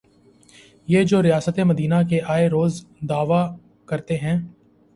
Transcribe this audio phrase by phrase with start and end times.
[0.87, 3.41] یہ جو ریاست مدینہ کا آئے روز دعوی
[3.85, 4.37] کرتے ہیں۔